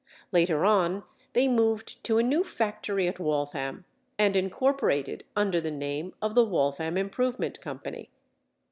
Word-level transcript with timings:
Later 0.31 0.65
on, 0.65 1.03
they 1.33 1.47
moved 1.47 2.03
to 2.05 2.17
a 2.17 2.23
new 2.23 2.43
factory 2.43 3.07
at 3.07 3.19
Waltham 3.19 3.85
and 4.17 4.35
incorporated 4.35 5.25
under 5.35 5.61
the 5.61 5.69
name 5.69 6.15
of 6.23 6.33
the 6.33 6.43
Waltham 6.43 6.97
Improvement 6.97 7.61
Company. 7.61 8.09